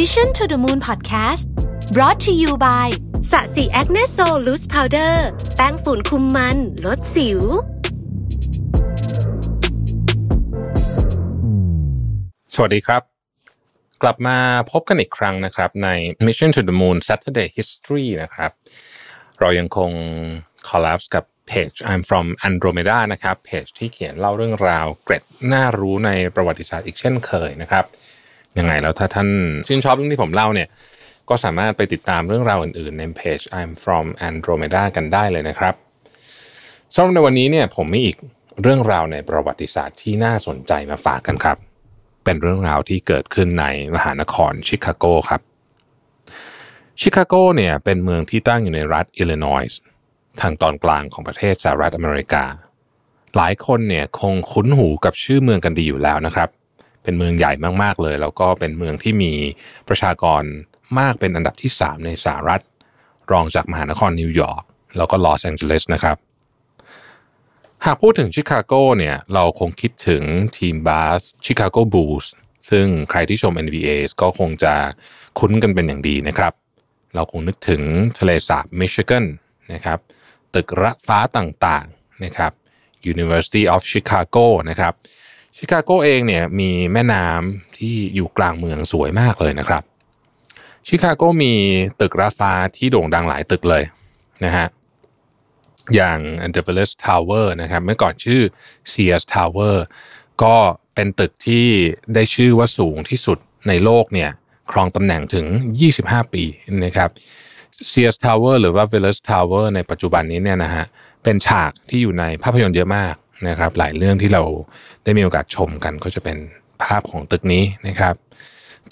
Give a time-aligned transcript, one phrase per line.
[0.00, 1.44] Mission to the Moon Podcast
[1.96, 2.88] brought to you by
[3.30, 5.26] Sasi Acne Sol Loose Powder
[5.56, 7.40] แป้งฝุ่นคุมมัน ลดสิว
[12.54, 13.02] สวัสดีครับ
[14.02, 14.38] กลับมา
[14.70, 15.88] พบกันอีกครั้งนะครับ ใน
[16.26, 18.50] Mission to the Moon Saturday History นะครับ
[19.40, 19.90] เรายังคง
[20.68, 27.86] collab กับเพจ I'm from Andromeda นะครับเพจที่เขียนเล่าเรื่องราว เกร็ดน่ารู้ในประวัติศาสตร์อีกเช่นเคยนะครับ
[28.58, 29.28] ยังไงแล้วถ้าท่าน
[29.68, 30.68] ชื่นชอบเรื่องที่ผมเล่าเนี่ย
[31.28, 35.74] ก็สามารถไปติดตามเรื่องราวอื่นๆ ในเพจ I'm from Andromeda กันได้เลยนะครับ
[36.94, 38.16] สำหรับในวันนี้เนี่ยผมมีอีก
[38.62, 41.56] เรื่องราวในประวัติศาสตร์ที่น่าสนใจมาฝากกันครับ
[42.24, 45.40] เป็นเรื่องราวที่เกิดขึ้นในมหานครชิคาโกครับ
[47.00, 49.80] ชิคาโกเนี่ยเป็นเมืองที่ตั้งอยู่ในรัฐอิลลินอยส์
[50.40, 52.44] ทางตอนกลางของประเทศสหรัฐอเมริกา
[53.36, 56.48] หลายคนเนี่ยคงคุ้นหูกับชื่อเมืองกันดีอยู่แล้วนะครับ
[57.02, 57.52] เป็นเมืองใหญ่
[57.82, 59.32] มากๆเลย แล้วก็เป็นเมืองที่มี
[59.88, 60.42] ประชากร
[60.98, 62.62] มากเป็นอันดับที่ 3 ในสหรัฐ
[63.32, 64.62] รองจากมหานครนิวยอร์ก
[64.96, 66.16] แล้วก็ลอสแองเจลิสนะครับ
[67.86, 70.22] หากพูดถึงชิคาโกเนี่ยเราคงคิดถึง
[70.58, 72.32] ทีมบาสชิคาโกบูลส์
[72.70, 74.74] ซึ่งใครที่ชม NBA ก็คงจะ
[75.38, 76.52] คุ้นกันเป็นอย่างดีนะครับ
[77.14, 77.82] เราคงนึกถึง
[78.18, 79.24] ทะเลสาบมิชิแกน
[79.72, 79.98] นะครับ
[80.54, 82.52] ตึกระฟ้าต่างๆนะครับ
[83.12, 84.92] University of Chicago นะครับ
[85.56, 89.82] ชิคาโกเองเนี่ยมีแม่น้ำที่อยู่กลางเมืองสวยมากเลยนะครับ
[90.86, 91.54] ชิคาโกมี
[92.00, 93.82] ตึกระฟ้าที่โด่งดังหลายตึกเลย
[94.44, 94.66] นะฮะ
[95.94, 96.18] อย่าง
[96.54, 98.40] The Village Tower นะครับเมื่อก่อนชื่อ
[98.92, 99.76] Sears Tower
[100.42, 100.56] ก็
[100.94, 101.66] เป็นตึกที่
[102.14, 104.30] ได้ชื่อว่าสูงที่สุดในโลกเนี่ย
[104.70, 105.46] ครองตำแหน่งถึง
[105.90, 106.44] 25 ปี
[106.84, 107.10] นะครับ
[107.90, 110.84] Sears Tower หรือว่า Village Tower ในปัจจุบันนี้เนี่ยนะฮะ
[111.22, 113.14] เป็นฉากที่อยู่ในภาพยนตร์เยอะมาก
[113.48, 114.42] นะครับ หลายเรื่องที่เรา
[115.04, 116.38] ได้มีโอกาสชมกันก็จะเป็น
[116.82, 118.14] ภาพของตึกนี้นะครับ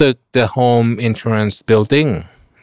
[0.01, 2.11] ตึก The Home Insurance Building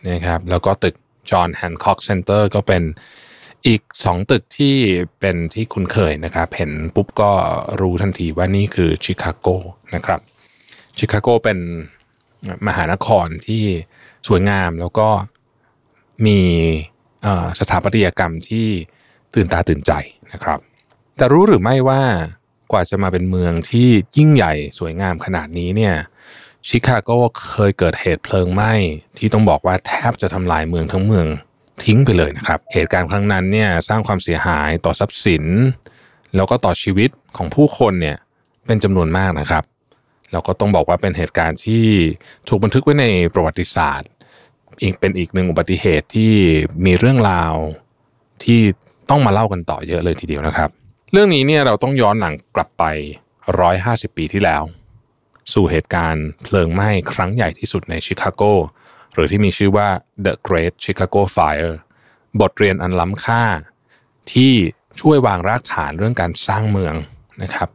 [0.09, 0.95] นะครับแล้วก็ตึก
[1.29, 2.83] John Hancock Center ก็เป็น
[3.67, 4.75] อีก 2 ตึกที่
[5.19, 7.31] เป็นที่คุ้นเคยนะครับ เห็นปุ๊บก็
[7.81, 9.47] รู้ทันทีว่านี่คือชิคาโก
[9.95, 10.19] นะครับ
[10.97, 11.59] ชิคาโกเป็น
[12.67, 13.63] มหานครที่
[14.27, 15.07] สวยงามแล้วก็
[16.25, 16.39] มี
[17.59, 18.67] สถาปัตยกรรมที่
[19.35, 19.91] ตื่นตาตื่นใจ
[20.33, 20.59] นะครับ
[21.17, 22.01] แต่รู้หรือไม่ว่า
[22.71, 25.95] กว่าจะมาเป็นเมืองที่ยิ่งใหญ่สวยงามขนาดนี้เนี่ย
[26.67, 27.09] ชิคาโก
[27.51, 28.73] เคยเกิดเหตุเพลิงไหม้
[29.17, 31.25] ที่ต้องบอกว่าแทบจะทำลายเมืองทั้งเมือง
[31.83, 35.43] ทิ้งไปเลยนะครับ เหตุการณ์ครั้งนั้นเนี่ยสร้างความเสียหายต่อทรัพย์สิน
[36.35, 38.17] แล้วก็ต่อชีวิตของผู้คนเนี่ย
[38.65, 39.63] เป็นจำนวนมากนะครับ
[40.31, 41.85] แล้วก็ต้องบอกว่าเป็นเหตุการณ์ที่
[42.47, 44.09] ถูกบันทึกไว้ในประวัติศาสตร์
[44.81, 46.33] อีกเป็นอีกหนึ่งอุบัติเหตุที่
[46.85, 47.53] มีเรื่องราว
[48.43, 48.61] ที่
[49.09, 50.69] ต้องมาเล่ากันต่อเยอะเลยทีเดียวนะครับ
[51.11, 52.83] เรื่องนี้เนี่ยเราต้องย้อนหลังกลับไป
[53.51, 54.63] 150 ปีที่แล้ว
[55.53, 58.43] สู่เหตุการณ์เพลิงไหม้ครั้งใหญ่ที่สุดในชิคาโก
[59.13, 59.89] หรือที่มีชื่อว่า
[60.25, 61.73] The Great Chicago Fire
[62.41, 63.43] บทเรียนอันล้ำค่า
[64.31, 64.53] ที่
[65.01, 66.95] ช่วยวางรากฐานเรื่องการสร้างเมือง
[67.43, 67.69] นะครับ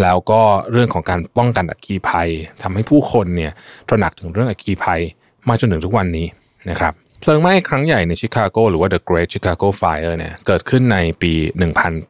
[0.00, 2.28] แล้วก็เรื่องของการป้องกันอัคคีภัย
[2.62, 3.52] ทำให้ผู้คนเนี่ย
[3.88, 5.00] ตระหนักถึงเรื่องอัคคีภัย
[5.48, 6.26] มาจนถึงทุกวันนี้
[6.70, 11.32] นะครับ เพลิงไหม้ครั้งใหญ่ในชิคาโกหรือว่า The Great Chicago Fire เนี่ยเกิดขึ้นในปี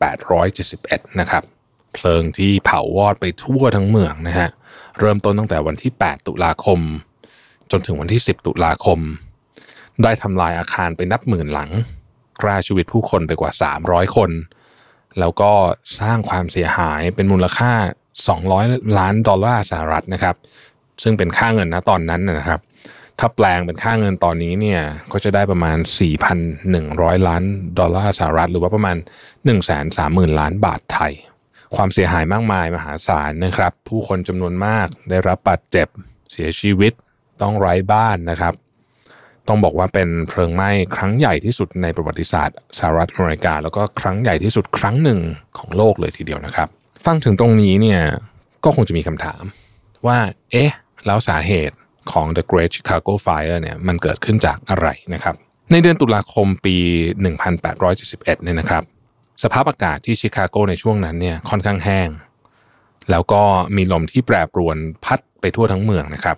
[0.01, 1.43] 1871 นะครับ
[1.95, 4.49] เพลิงที่เผาวอดไปทั่วทั้งเมืองนะฮะ
[4.99, 6.81] เริ่มต้นตั้งแต่วันที่ 8 ตุลาคม
[7.71, 8.99] จนถึงวันที่ 10 ตุลาคม
[10.03, 11.71] ได้ทำลายอาคารไปนับหมื่นหลัง
[12.41, 13.53] ฆ่าชีวิตผู้คนไปกว่า
[13.85, 14.31] 300 คน
[15.19, 15.53] แล้วก็
[16.01, 17.73] สร้างความเสียหายเป็นมูลค่า
[18.35, 20.37] 200 ล้านดอลลาร์สหรัฐนะครับ
[21.03, 22.61] ซึ่งเป็นค่าเงินนะตอนนั้นนะครับ
[23.19, 24.81] ถ้าแปลงเป็นค่าเงินตอนนี้เนี่ย
[25.13, 25.79] ก็จะได้ประมาณ
[26.53, 27.43] 4,100 ล้าน
[27.79, 28.97] ดอลลาร์สหรัฐ หรือว่าประมาณ
[29.69, 31.13] 130,000 ล้านบาทไทย
[31.77, 35.89] ความเสียหายมากมายมหาศาลนะครับ ผู้คนจำนวนมากได้รับบาดเจ็บ
[36.33, 36.93] เสียชีวิต
[37.43, 38.55] ต้องไร้บ้านนะครับ
[39.49, 45.21] ต้องบอกว่าเป็นเพลิงไหม้ครั้งใหญ่ที่สุดในประวัติศาสตร์สหรัฐอเมริกา แล้วก็ครั้งใหญ่ที่สุดครั้งหนึ่ง
[45.59, 46.69] ของโลกเลยทีเดียวนะครับ
[47.07, 48.01] ฟังถึงตรงนี้เนี่ย
[48.65, 49.43] ก็คงจะมีคำถาม
[50.07, 50.19] ว่า
[50.53, 50.73] เอ๊ะ
[51.07, 51.77] แล้วสาเหตุ
[52.13, 55.35] ของ The Great Chicago Fire เนี่ยมันเกิดขึ้นจากอะไรนะครับ
[55.73, 56.77] ในเดือนตุลาคมปี
[57.57, 58.83] 1871เนี่ยนะครับ
[59.43, 62.09] สภาพอากาศที่ชิคาโกในช่วงนั้นเนี่ยค่อนข้างแห้ง
[63.11, 63.43] แล้วก็
[63.77, 66.37] มีลมที่แปรปรวนพัดไปทั่วทั้งเมืองนะครับ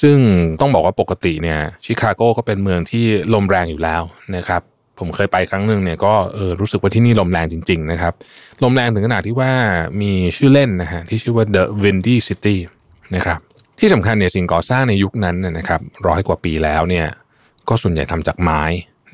[0.00, 0.18] ซึ่ง
[0.60, 3.04] ต้องบอกว่าปกติเนี่ยชิคาโกก็เป็นเมืองที่
[3.34, 4.02] ลมแรงอยู่แล้ว
[4.36, 4.62] นะครับ
[4.98, 8.14] ผมเคยไปครั้งหนึ่งเนี่ยก็เออรู้สึกว่าที่นี่ลมแรงจริง ๆ นะครับ
[8.62, 9.52] ลมแรงถึงขนาดที่ว่า
[10.00, 12.56] มีชื่อเล่นนะฮะที่ชื่อว่า The Windy City
[13.14, 13.40] นะครับ
[13.84, 17.06] ที่สำคัญเนี่ยสิ่งก่อสร้างในยุคนั้นนะครับร้อยกว่าปีแล้วเนี่ย
[17.68, 18.62] ก็ส่วนใหญ่ทำจากไม้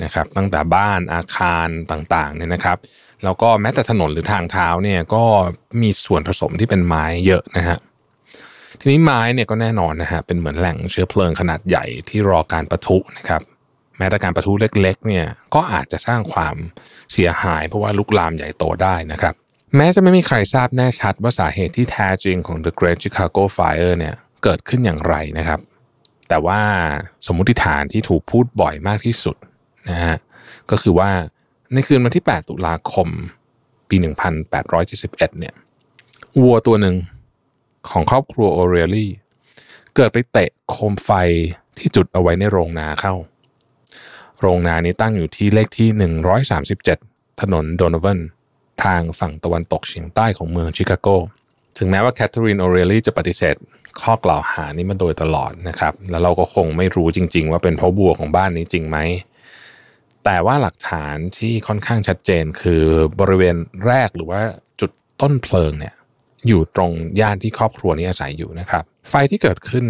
[0.05, 2.79] นะครับตั้งแต่บ้านอาคารต่างๆเนี่ยนะครับ
[3.25, 5.25] แล้วก็แม้แต่ถนนหรือทางเท้าเนี่ยก็
[5.83, 7.79] มีส่วนผสมที่เป็นไม้เยอะนะฮะ
[8.81, 13.43] ทีนี้ไม้เนี่ยก็แน่นอนนะฮะเป็นเหมือนแหล่งเชื้อเพลิงขนาดใหญ่ที่รอการประทุนะครับ
[13.99, 16.57] แม้แต่การประทุเล็กๆเนี่ยก็อาจจะสร้างความ
[17.13, 19.35] เสียหาย เพราะว่าลุกลามใหญ่โตได้นะครับ
[19.77, 24.17] แม้จะไม่มีใครทราบแน่ชัดว่าสาเหตุที่แท้จริงของ The Great Chicago Fire เนี่ย
[24.49, 25.61] เกิดขึ้นอย่างไรนะครับ
[26.29, 26.61] แต่ว่า
[27.27, 29.37] สมมุติฐานที่ถูกพูดบ่อยมากที่สุด
[29.91, 30.17] นะฮะ
[30.71, 31.11] ก็คือว่า
[31.73, 33.09] ในคืนวันที่ 8 ตุลาคม
[33.89, 33.97] ปี
[34.49, 35.55] 1871 เนี่ย
[36.41, 36.97] วัวตัวหนึ่ง
[37.91, 39.11] ของครอบครัวโอเรลี่
[39.97, 41.11] เกิดไปเตะโคมไฟ
[41.79, 43.15] ที่จุดเอาไว้ในโรงนาเข้า
[44.41, 45.89] โรงนานี้ตั้งอยู่ที่เลขที่
[46.85, 48.19] 137 ถนนโดโนวัน
[48.85, 51.09] ทางฝั่งตะวันตกเฉียงใต้ของเมืองชิคาโก
[51.79, 53.57] ถึงแม้ว่าแคทเธอรีนโอเรลี่จะปฏิเสธ
[54.03, 58.99] ข้อกล่าวหานี้มาโดยตลอดนะครับ แล้วเราก็คงไม่รู้จริง ๆ ว่าเป็นเพราะวัวของบ้านนี้จริงไหม
[60.25, 62.83] แต่ว่าหลักฐานที่ค่อนข้างชัดเจนคือ
[63.21, 63.57] บริเวณ
[63.87, 64.41] แรกหรือว่า
[64.81, 64.91] จุด
[65.21, 65.95] ต้นเพลิงเนี่ย
[66.49, 69.85] อยู่ตรงย่านที่ครอบครัวนี้อาศัยอยู่นะครับ ไฟที่เกิดขึ้น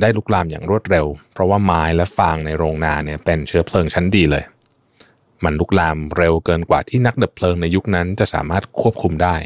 [0.00, 4.44] ได้ลุกลามอย่างรวดเร็ว เพราะว่าไม้และฟางในโรงนาเนี่ยเป็นเชื้อเพลิงชั้นดีเลย
[5.44, 9.36] มันลุกลามเร็วเกินกว่าที่นักดับเพลิงในยุคนั้นจะสามารถควบคุมได้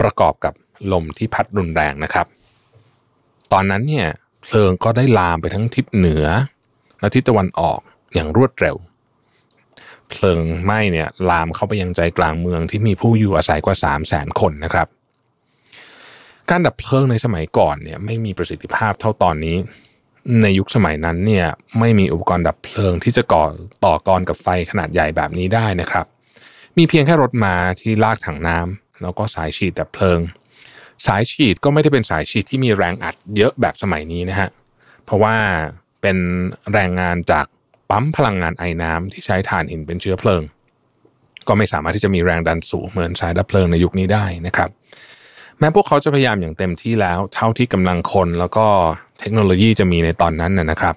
[0.00, 0.54] ประกอบกับ
[0.92, 2.26] ลมที่พัดรุนแรงนะครับ
[3.52, 4.08] ตอนนั้นเนี่ย
[4.42, 6.24] เพลิงก็ได้ลามไปทั้งทิศเหนือ
[7.00, 7.80] และทิศตะวันออก
[8.14, 8.76] อย่างรวดเร็ว
[10.10, 14.88] เพลิงไหม้เนี่ยลามเข้าไปยังใจกลางเมืองที่มีผู้อยู่อาศัยกว่า3 0 0 0 0 0 คนนะครับ
[16.50, 19.56] การดับเพลิงในสมัยก่อนเนี่ยไม่มีประสิทธิภาพเท่าตอนนี้
[20.42, 21.46] ในยุคสมัยนั้นเนี่ย
[21.78, 23.44] ไม่มีอุปกรณ์ดับเพลิงที่จะก่อ
[23.84, 26.06] ต่อกรกับไฟขนาดใหญ่แบบนี้ได้นะครับ
[26.76, 30.18] มีเพียงแค่รถมาที่ลากถังน้ำแล้วก็สายฉีดดับเพลิง
[31.06, 34.48] สายฉีดก็ไม่ได้เป็นสายฉีดที่มีแรงอัดเยอะแบบสมัยนี้นะฮะ
[35.04, 35.34] เพราะว่า
[36.00, 36.16] เป็น
[36.72, 37.46] แรงงานจาก
[37.90, 40.42] ปั๊มพลังงานไอ้น้ำที่ใช้ถ่านหินเป็นเชื้อเพลิง
[41.48, 44.70] ก็ไม่สามารถที่จะมีแรงดันสูงเหมือนสายดับเพลิงในยุคนี้ได้นะครับ
[45.58, 48.66] แม้พวกเขาจะพยายามอย่างเต็มที่แล้ว เท่าที่กำลังคนแล้วก็
[49.20, 50.96] เทคโนโลยีจะมีในตอนนั้นนะครับ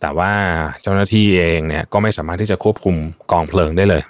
[0.00, 0.32] แต่ว่า
[0.82, 2.96] เจ้าหน้าที่เองเนี่ยก็ไม่สามารถที่จะควบคุม
[3.32, 4.02] กองเพลิงได้เลย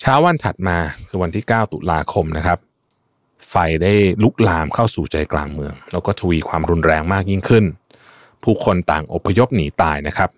[0.00, 0.76] เช้าวันถัดมา
[1.08, 2.58] คือวันที่ 9 ตุลาคมนะครับ
[3.50, 3.92] ไฟได้
[4.22, 7.64] ลุกลามเข้าสู่ใจกลางเมือง แล้วก็ทวีความรุนแรงมากยิ่งขึ้น
[8.42, 10.30] ผู้คนต่างอพยพหนีตายนะครับ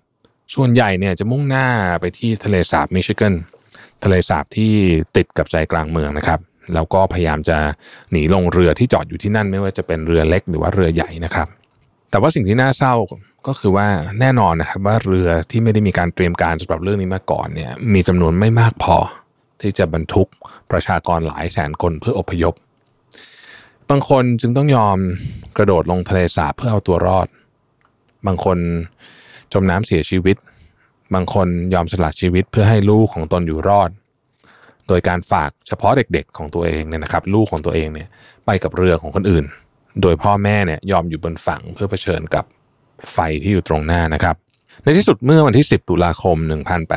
[0.54, 1.66] ส่วนใหญ่เนี่ยจะมุ่งหน้า
[2.00, 3.34] ไปที่ทะเลสาบมิชิแกน
[4.04, 4.72] ทะเลสาบที่
[5.16, 6.40] ติดกับใจกลางเมืองนะครับ
[6.74, 7.58] แล้วก็พยายามจะ
[8.10, 11.48] หนีลงเรือที่จอดอยู่ที่นั่นไม่ว่าจะเป็นเรือเล็กหรือว่าเรือใหญ่นะครับ
[12.10, 12.94] แต่ว่าสิ่งที่น่าเศร้า
[13.46, 13.88] ก็คือว่า
[14.20, 18.96] แน่นอนนะครับว่าเรือที่ไม่ได้มีการเตรียมการสำหรับเรื่องนี้มาก่อนเนี่ยมีจำนวนไม่มากพอ
[19.60, 20.28] ที่จะบรรทุก
[20.70, 22.54] ประชากรหลายแสนคนเพื่ออพยพ
[23.90, 24.98] บางคนจึงต้องยอม
[25.56, 27.28] กระโดดลงทะเลสาบเพื่อเอาตัวรอด
[28.26, 28.58] บางคน
[29.52, 30.36] จมน้ำเสียชีวิต
[31.14, 33.90] บางคนยอมสละชีวิตเพื่อให้ลูกของตนอยู่รอด
[34.88, 38.08] โดยการฝากเฉพาะเด็กๆของตัวเองเนี่ยนะครับ ลูกของตัวเองเนี่ย
[38.46, 39.44] ไปกับเรือของคนอื่น
[40.02, 42.44] โดยพ่อแม่เนี่ยยอมอยู่บนฝั่งเพื่อเผชิญกับ
[43.12, 44.36] ไฟที่อยู่ตรงหน้านะครับ
[44.82, 46.36] ในที่สุดเมื่อวันที่ 10 ตุลาคม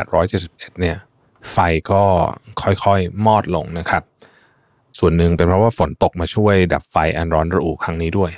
[0.10, 0.98] 1871เนี่ย
[1.52, 1.58] ไฟ
[1.92, 2.04] ก็
[2.62, 4.04] ค่อยๆ มอดลงนะครับ
[5.00, 8.32] ส่วนหนึ่งเป็นเพราะว่าฝนตกมาช่วยดับไฟอันร้อนระอุครั้งนี้ด้วย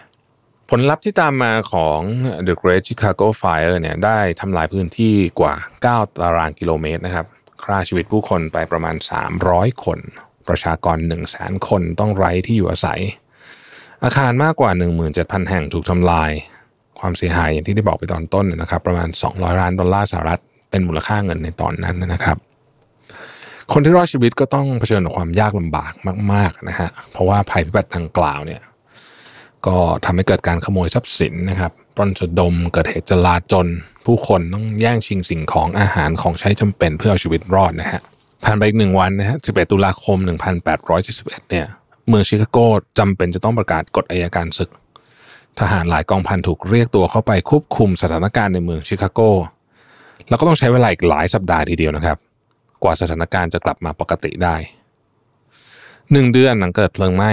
[0.69, 1.99] ผลลัพธ์ที่ตามมาของ
[2.47, 5.53] The Great Chicago Fire เนี่ยได้ทำลายพื้นที่กว่า
[5.85, 7.25] 9 ตารางกิโลเมตรนะครับ
[7.63, 8.95] ฆ่าชีวิตผู้คนไปประมาณ
[9.39, 9.99] 300 คน
[10.47, 13.01] ประชากร 1 0 0 0 0แสนคนต้องไร้ที่อยู่อาศัย
[14.03, 14.71] อาคารมากกว่า
[15.11, 16.31] 17,000 แห่งถูกทำลาย
[16.99, 22.37] ความเสียหายอย่างที่ได้บอกไปตอนต้นนะครับ ประมาณ 200 ล้านดอลลาร์สหรัฐเป็นมูลค่าเงินในตอนนั้นนะครับ
[23.73, 25.93] คนที่รอดชีวิตก็ต้องเผชิญกับความยากลำบาก
[26.33, 28.61] มาก ๆนะฮะเพราะว่าภัยพิบัติดังกล่าวเนี่ย
[29.67, 33.67] ก็ทำให้เกิดการขโมยทรัพย์สินนะครับปล้นสะดมเกิดเหตุจลาจล
[34.05, 38.01] ผู้คนต้องแย่งชิงสิ่งของอาหารของใช้จำเป็นเพื่อเอาชีวิตรอดนะฮะ
[38.43, 40.17] ผ่านไปอีกหนึ่งวันนะฮะ11 ตุลาคม
[40.83, 41.65] 1871เนี่ย
[42.07, 42.57] เมืองชิคาโก
[42.99, 44.69] จำเป็นจะต้องประกาศกฎอายการศึก
[45.59, 49.19] ทหารหลายกองพันถูกเรียกตัวเข้าไปควบคุมสถานการณ์ในเมืองชิคาโก
[50.29, 52.17] แล้วก็ต้องใช้เวลาอีกหลายสัปดาห์ทีเดียวนะครับ
[52.83, 54.55] กว่าสถานการณ์จะกลับมาปกติได้
[56.11, 57.31] หนึ่งเดือนหลังเกิดเพลิงไหม้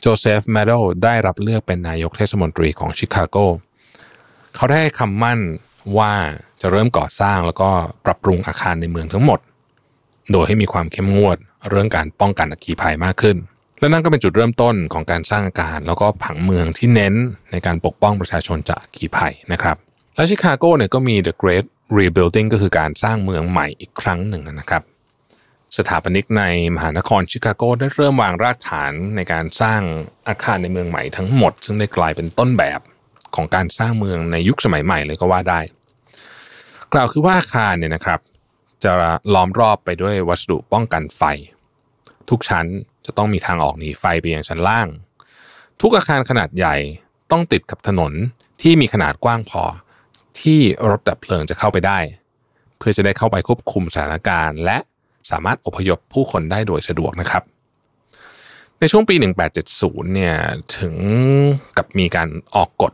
[0.00, 0.72] โจเซฟเมดิลล์
[1.04, 3.36] ได้รับเลือกเป็นนายกเทศมนตรีของชิคาโก
[4.54, 5.40] เขาให้คำมั่น
[5.98, 6.12] ว่า
[6.60, 7.70] จะเริ่มก่อสร้างแล้วก็
[8.04, 9.40] ปรับปรุงอาคารในเมืองทั้งหมด
[10.32, 11.36] โดยให้มีความเข้มงวด
[11.68, 13.36] เรื่องการป้องกันอัคคีภัยมากขึ้น
[13.80, 17.14] และนั่นก็เป็นจุดเริ่มต้นของการสร้างอาคารแล้วก็ผังเมืองที่เน้น
[17.50, 19.76] ในการปกป้องประชาชนจากอัคคีภัยนะครับ
[20.16, 21.66] และชิคาโกเนี่ยก็มี The Great
[21.98, 24.82] Rebuilding ก็คือการสร้างเมืองใหม่อีกครั้งหนึ่งนะครับ
[25.76, 26.44] สถาปนิกใน
[26.74, 29.80] มหานครชิคาโกได้เริ่มวางรากฐานในการสร้าง
[30.28, 32.80] อาคารในเมืองใหม่ทั้งหมด ซึ่งได้กลายเป็นต้นแบบ
[33.34, 35.60] ของการสร้างเมืองในยุคสมัยใหม่เลยก็ว่าได้
[36.92, 38.20] กล่าวคือว่าอาคารเนี่ยนะครับ
[38.84, 38.92] จะ
[39.34, 41.22] ล้อมรอบไปด้วยวัสดุป้องกันไฟ
[42.30, 42.66] ทุกชั้น
[43.06, 44.88] จะต้องมีทางออกหนีไฟไปยังชั้นล่าง
[45.80, 46.76] ทุกอาคารขนาดใหญ่
[47.30, 48.12] ต้องติดกับถนน
[48.62, 49.62] ที่มีขนาดกว้างพอ
[50.40, 50.60] ที่
[50.90, 51.98] รถดับเพลิงจะเข้าไปได้
[52.78, 54.78] เพื่อจะได้เข้าไปควบคุมสถานการณ์ และ
[55.30, 57.42] สามารถอพยพผู้คนได้โดยสะดวกนะครับ
[58.80, 59.14] ในช่วงปี
[59.64, 60.34] 1870 เนี่ย
[60.78, 60.94] ถึง
[61.76, 62.92] กับมีการออกกฎ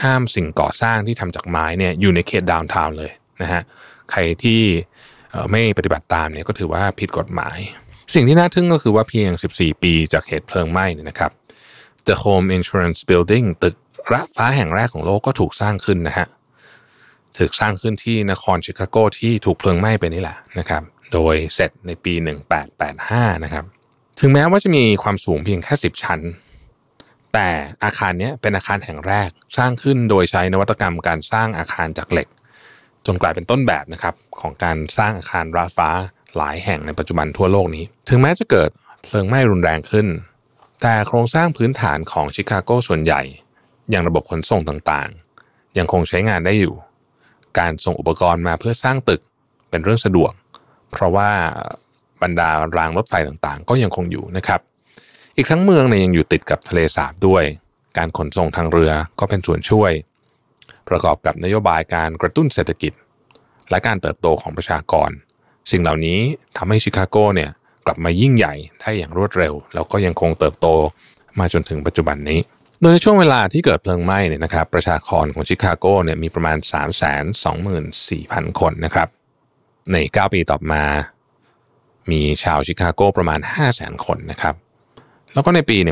[0.00, 3.10] ห้ามสิ่งก่อสร้างที่ทำจากไม้เนี่ยอยู่ในเขตดาวน์ทาวน์เลย
[3.42, 3.62] นะฮะ
[4.10, 4.60] ใครที่
[5.50, 7.58] ไม่ปฏิบัติตามเนี่ยก็ถือว่าผิดกฎหมาย
[8.14, 11.32] สิ่งที่น่าทึ่งก็คือว่าเพียง 14 ปีจากเหตุเพลิงไหม้เนี่ยนะครับ
[12.06, 13.76] The Home Insurance Building ตึก
[14.12, 16.26] ระฟ้าแห่งแรกของโลกก็ถูกสร้างขึ้นนะฮะ
[17.36, 20.82] ถูกสร้างขึ้นที่นครชิคาโกที่ถูกเพลิงไหม้ไปนี่แหละนะครับ
[21.12, 22.14] โดยเสร็จในปี
[22.78, 23.64] 1885 นะครับ
[24.20, 26.20] ถึงแม้ว่าจะมีความสูงเพียงแค่ 10 ชั้น
[27.34, 27.48] แต่
[27.84, 32.28] อาคารนี้เป็นอาคารแห่งแรกสร้างขึ้นโดยใช้นวัตกรรมการสร้างอาคารจากเหล็ก
[33.06, 35.90] จนกลายเป็นต้นแบบนะครับของการสร้างอาคารราฟ้า
[36.36, 38.70] หลายแห่งในปัจจุบันทั่วโลกนี้ ถึงแม้จะเกิด
[39.02, 40.06] เพลิงไหม้รุนแรงขึ้น
[40.82, 43.22] แต่โครงสร้างพื้นฐานของชิคาโกส่วนใหญ่
[43.90, 46.74] อย่างระบบขนส่งต่างๆ ยังคงใช้งานได้อยู่
[47.58, 49.20] การส่งอุปกรณ์มาเพื่อสร้างตึก
[49.70, 50.32] เป็นเรื่องสะดวก
[50.90, 51.30] เพราะว่า
[52.22, 54.60] บรรดารางรถไฟต่างๆ ก็ยังคงอยู่นะครับ
[55.36, 57.44] อีกทั้งเมืองเนี่ยยังอยู่ติดกับทะเลสาบด้วย
[57.98, 59.92] การขนส่งทางเรือก็เป็นส่วนช่วย
[60.88, 62.92] ประกอบกับนโยบายการกระตุ้นเศรษฐกิจ
[63.70, 65.10] และการเติบโตของประชากร
[65.70, 66.20] สิ่งเหล่านี้
[66.56, 67.50] ทำให้ชิคาโกเนี่ย
[67.86, 70.66] กลับมายิ่งใหญ่ได้อย่างรวดเร็ว แล้วก็ยังคงเติบโต
[71.38, 72.40] มาจนถึงปัจจุบันนี้
[72.82, 77.54] โดยในช่วงเวลาที่เกิดเพลิงไหม้เนี่ยนะครับประชากรของชิคาโกเนี่ยมีประมาณ 3 2 4 0
[78.08, 79.08] 0 0 คนนะครับ
[79.92, 80.84] ใน 9 ปีต่อมา
[82.10, 84.54] มีชาวชิคาโกประมาณ 5 0 0 0 0 0 คนนะครับ
[85.32, 85.88] แล้วก็ในปี 1900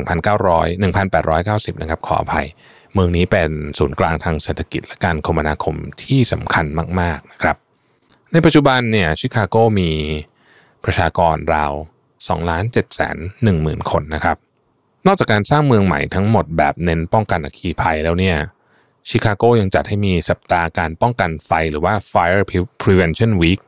[1.75, 2.47] 1890 นะครับขออภัย
[2.93, 6.65] เมืองนี้เป็นศูนย์กลางทางเศรษฐกิจและการคมนาคมที่สำคัญ
[7.01, 7.57] มาก ๆ นะครับ
[8.33, 9.91] ในปัจจุบันเนี่ยชิคาโกมี
[10.85, 11.73] ประชากรราว
[12.13, 14.39] 2ล้าน7แสน1หมื่นคนนะครับ
[15.07, 18.37] นอกจากการสร้างเมืองใหม่ทั้งหมดแบบเน้นป้องกันอัคคีภัยแล้วเนี่ย
[19.09, 22.43] ชิคาโกยังจัดให้มีสัปดาห์การป้องกันไฟหรือว่า Fire
[22.83, 23.61] Prevention Week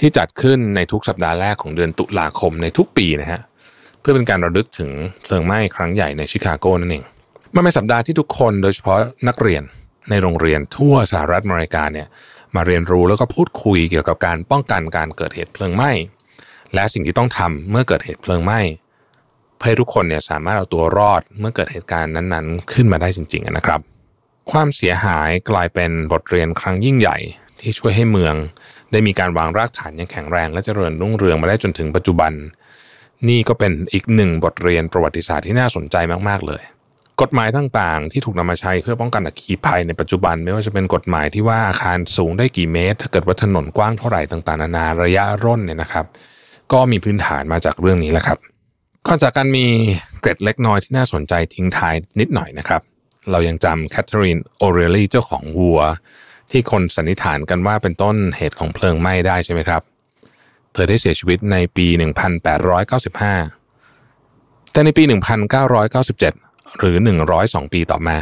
[0.00, 3.40] ที่จัดขึ้นในทุกสัปดาห์แรกของเดือนตุลาคมในทุกปีนะฮะ
[4.00, 4.90] เพื่อเป็นการระลึกถึง
[5.22, 7.04] เพลิงไหม้ครั้งใหญ่ในชิคาโกนั่นเอง
[7.54, 9.62] มันเป็นสัปดาห์ที่ทุกคนโดยเฉพาะนักเรียน
[10.10, 12.06] ในโรงเรียนทั่วสหรัฐอเมริกาเนี่ย
[12.54, 15.90] มาเรียนรู้แล้วก็พูดคุยเกี่ยวกับการป้องกันการเกิดเหตุเพลิงไหม้
[16.74, 18.60] และสิ่งที่ต้องทำเมื่อเกิดเหตุเพลิงไหม้
[19.58, 23.80] เพื่อทุกคนเนี่ยสามารถเอาตัวรอดเมื่อเกิดเหตุการณ์นั้นๆ ขึ้นมาได้จริง ๆนะครับ
[24.50, 27.18] ความเสียหายกลายเป็นบทเรียนครั้งยิ่งใหญ่
[27.60, 28.34] ที่ช่วยให้เมือง
[28.92, 32.32] ได้มีการวางรากฐานอย่างแข็งแรง และเจริญรุ่งเรืองมาได้จนถึงปัจจุบัน
[33.28, 35.96] นี่ก็เป็นอีกหนึ่งบทเรียนประวัติศาสตร์ที่น่าสนใจ
[36.28, 36.62] มากๆเลย
[37.22, 46.06] กฎหมายต่างๆ ที่ถูกนำมาใช้เพื่อป้องกันอัคคีภัยในปัจจุบัน ไม่ว่าจะเป็นกฎหมายที่ว่าอาคารสูงได้กี่เมตร ถ้าเกิดว่าถนนกว้างเท่าไหร่ต่างๆนานาระยะร่นเนี่ยนะครับ
[46.72, 48.38] ก็มีพื้นฐานมาจากเรื่องนี้แหละครับ
[49.08, 49.66] ก่อนจากกันมี
[50.20, 52.82] เกร็ดเล็กน้อยที่น่าสนใจทิ้งท้ายนิดหน่อยนะครับ
[53.30, 55.80] เรายังจำแคทเธอรีนโอเรลลี่เจ้าของวัว
[56.50, 59.82] ที่คนสันนิษฐานกันว่าเป็นต้นเหตุของเพลิงไหม้ได้ใช่ไหมครับ
[60.72, 65.02] เธอได้เสียชีวิตในปี 1895 แต่ในปี
[65.70, 66.96] 1997 หรือ
[67.34, 68.16] 102 ปีต่อมา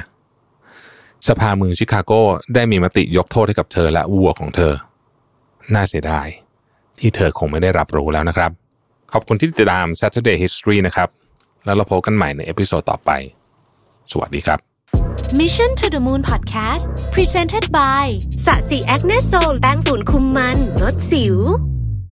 [1.28, 2.12] สภาเมืองชิคาโก
[2.54, 4.72] ได้มีมติยกโทษให้กับเธอและวัวของเธอ
[5.74, 6.28] น่าเสียดาย
[6.98, 8.52] ที่เธอคงไม่ได้รับรู้แล้วนะครับ
[9.16, 11.08] ขอบคุณที่ติดตาม Saturday History นะครับ
[11.64, 13.10] แล้วเราพบกันใหม่ใน episode ต่อไป
[14.12, 14.58] สวัสดีครับ
[15.40, 18.04] Mission to the Moon Podcast Presented by
[18.46, 21.36] ศศิ Acne Sol แป้งฝุ่นคุมมันลดสิว